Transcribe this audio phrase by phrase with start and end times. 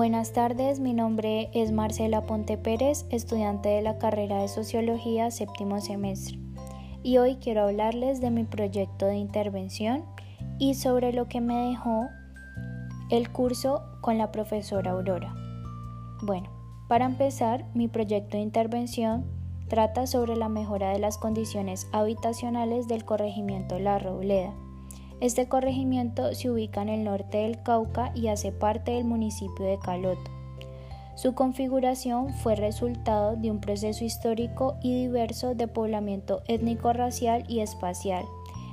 [0.00, 5.78] Buenas tardes, mi nombre es Marcela Ponte Pérez, estudiante de la carrera de Sociología séptimo
[5.82, 6.38] semestre.
[7.02, 10.06] Y hoy quiero hablarles de mi proyecto de intervención
[10.58, 12.08] y sobre lo que me dejó
[13.10, 15.34] el curso con la profesora Aurora.
[16.22, 16.48] Bueno,
[16.88, 19.26] para empezar, mi proyecto de intervención
[19.68, 24.54] trata sobre la mejora de las condiciones habitacionales del corregimiento La Robleda
[25.20, 29.78] este corregimiento se ubica en el norte del Cauca y hace parte del municipio de
[29.78, 30.30] Caloto.
[31.14, 38.24] Su configuración fue resultado de un proceso histórico y diverso de poblamiento étnico-racial y espacial,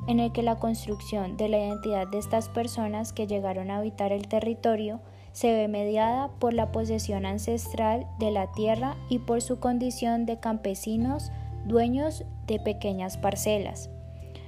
[0.08, 4.14] en el que la construcción de la identidad de estas personas que llegaron a habitar
[4.14, 5.02] el territorio
[5.34, 10.40] se ve mediada por la posesión ancestral de la tierra y por su condición de
[10.40, 11.32] campesinos
[11.66, 13.90] dueños de pequeñas parcelas.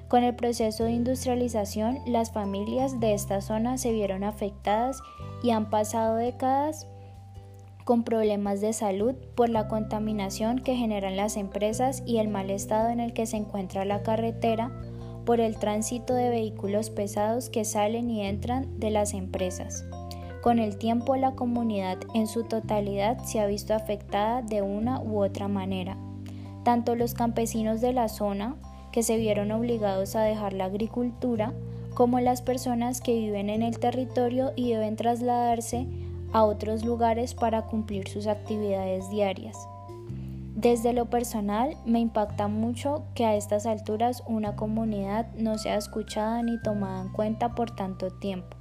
[0.10, 5.02] Con el proceso de industrialización, las familias de esta zona se vieron afectadas
[5.44, 6.88] y han pasado décadas
[7.86, 12.90] con problemas de salud por la contaminación que generan las empresas y el mal estado
[12.90, 14.72] en el que se encuentra la carretera
[15.26, 19.86] por el tránsito de vehículos pesados que salen y entran de las empresas.
[20.42, 25.24] Con el tiempo la comunidad en su totalidad se ha visto afectada de una u
[25.24, 25.98] otra manera.
[26.64, 28.56] Tanto los campesinos de la zona
[28.92, 31.54] que se vieron obligados a dejar la agricultura,
[31.94, 35.88] como las personas que viven en el territorio y deben trasladarse
[36.32, 39.58] a otros lugares para cumplir sus actividades diarias.
[40.56, 46.44] Desde lo personal, me impacta mucho que a estas alturas una comunidad no sea escuchada
[46.44, 48.58] ni tomada en cuenta por tanto tiempo.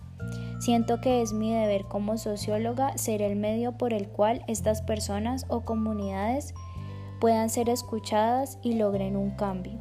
[0.61, 5.45] Siento que es mi deber como socióloga ser el medio por el cual estas personas
[5.49, 6.55] o comunidades
[7.21, 9.79] puedan ser escuchadas y logren un cambio.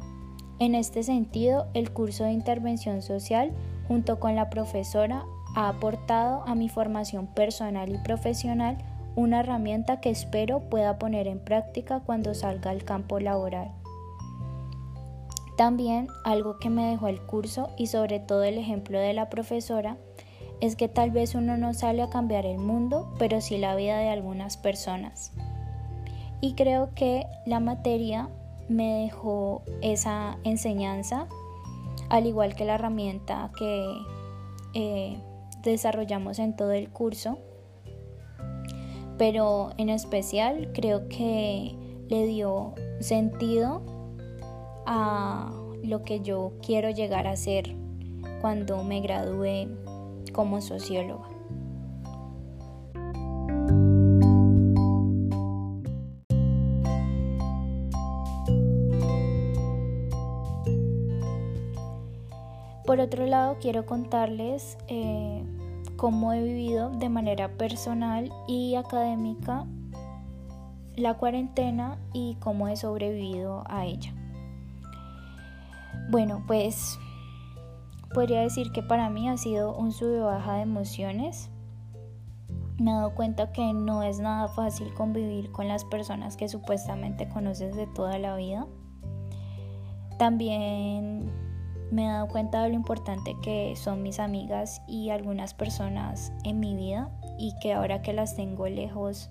[0.60, 3.52] En este sentido, el curso de intervención social,
[3.86, 8.76] junto con la profesora, ha aportado a mi formación personal y profesional
[9.14, 13.70] una herramienta que espero pueda poner en práctica cuando salga al campo laboral.
[15.56, 19.96] También algo que me dejó el curso y sobre todo el ejemplo de la profesora
[20.60, 23.98] es que tal vez uno no sale a cambiar el mundo, pero sí la vida
[23.98, 25.32] de algunas personas.
[26.40, 28.28] Y creo que la materia
[28.68, 31.28] me dejó esa enseñanza,
[32.08, 33.86] al igual que la herramienta que
[34.74, 35.18] eh,
[35.62, 37.38] desarrollamos en todo el curso.
[39.16, 41.74] Pero en especial creo que
[42.08, 43.82] le dio sentido
[44.86, 45.52] a
[45.82, 47.74] lo que yo quiero llegar a ser
[48.40, 49.68] cuando me gradúe
[50.32, 51.37] como socióloga.
[62.88, 65.44] Por otro lado, quiero contarles eh,
[65.98, 69.66] cómo he vivido de manera personal y académica
[70.96, 74.14] la cuarentena y cómo he sobrevivido a ella.
[76.08, 76.98] Bueno, pues
[78.14, 81.50] podría decir que para mí ha sido un sube baja de emociones.
[82.78, 87.28] Me he dado cuenta que no es nada fácil convivir con las personas que supuestamente
[87.28, 88.66] conoces de toda la vida.
[90.18, 91.30] También
[91.90, 96.60] me he dado cuenta de lo importante que son mis amigas y algunas personas en
[96.60, 99.30] mi vida y que ahora que las tengo lejos,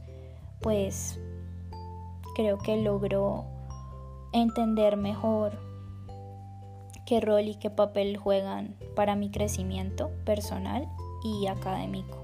[0.61, 1.19] pues
[2.35, 3.45] creo que logro
[4.33, 5.59] entender mejor
[7.05, 10.87] qué rol y qué papel juegan para mi crecimiento personal
[11.23, 12.17] y académico.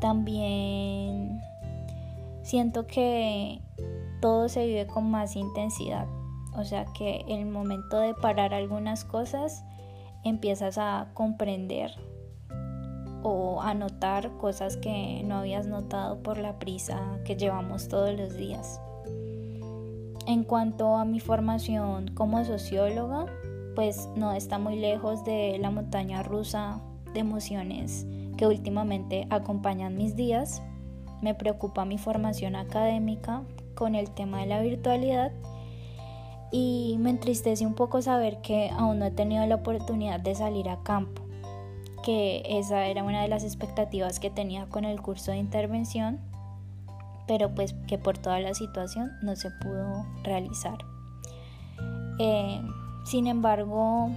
[0.00, 1.40] También
[2.42, 3.60] siento que
[4.20, 6.06] todo se vive con más intensidad
[6.54, 9.64] o sea que el momento de parar algunas cosas
[10.24, 11.90] empiezas a comprender
[13.22, 18.36] o a notar cosas que no habías notado por la prisa que llevamos todos los
[18.36, 18.80] días.
[20.26, 23.26] En cuanto a mi formación como socióloga,
[23.74, 26.80] pues no está muy lejos de la montaña rusa
[27.14, 28.06] de emociones
[28.36, 30.62] que últimamente acompañan mis días.
[31.22, 33.42] Me preocupa mi formación académica
[33.74, 35.32] con el tema de la virtualidad
[36.50, 40.68] y me entristece un poco saber que aún no he tenido la oportunidad de salir
[40.68, 41.22] a campo,
[42.02, 46.20] que esa era una de las expectativas que tenía con el curso de intervención,
[47.26, 50.78] pero pues que por toda la situación no se pudo realizar.
[52.18, 52.60] Eh,
[53.04, 54.10] sin embargo,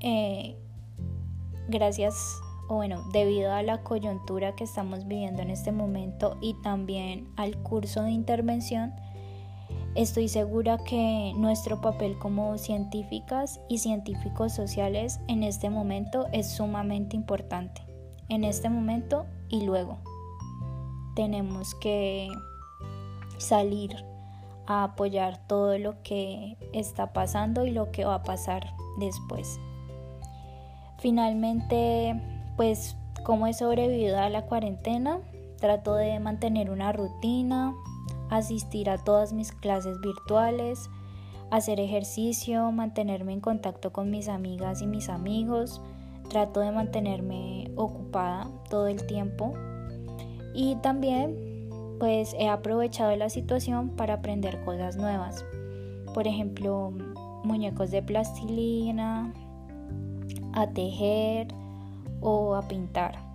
[0.00, 0.56] eh,
[1.68, 2.40] gracias
[2.70, 7.56] o bueno, debido a la coyuntura que estamos viviendo en este momento y también al
[7.56, 8.94] curso de intervención,
[9.96, 17.16] Estoy segura que nuestro papel como científicas y científicos sociales en este momento es sumamente
[17.16, 17.82] importante.
[18.30, 19.98] en este momento y luego.
[21.16, 22.28] Tenemos que
[23.38, 23.96] salir
[24.66, 29.58] a apoyar todo lo que está pasando y lo que va a pasar después.
[30.98, 32.22] Finalmente,
[32.56, 35.18] pues como he sobrevivido a la cuarentena,
[35.58, 37.74] trato de mantener una rutina,
[38.30, 40.88] asistir a todas mis clases virtuales,
[41.50, 45.82] hacer ejercicio, mantenerme en contacto con mis amigas y mis amigos,
[46.28, 49.54] trato de mantenerme ocupada todo el tiempo
[50.54, 51.68] y también
[51.98, 55.44] pues he aprovechado la situación para aprender cosas nuevas.
[56.14, 56.92] Por ejemplo,
[57.44, 59.34] muñecos de plastilina,
[60.54, 61.48] a tejer
[62.20, 63.29] o a pintar.